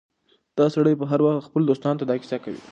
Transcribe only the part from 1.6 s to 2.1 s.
دوستانو ته